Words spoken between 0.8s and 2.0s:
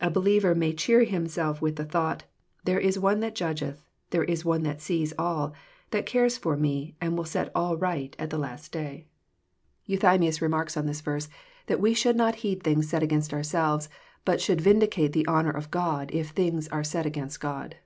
himself with the